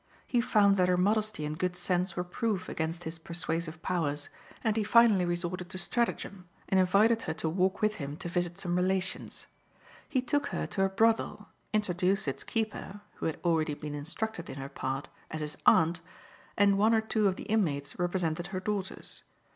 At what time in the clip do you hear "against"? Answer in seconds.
2.67-3.03